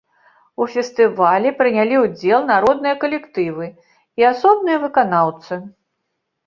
У 0.63 0.65
фестывалі 0.75 1.49
прынялі 1.59 1.95
ўдзел 2.05 2.39
народныя 2.53 2.95
калектывы 3.05 3.65
і 4.23 4.29
асобныя 4.35 4.77
выканаўцы. 4.89 5.53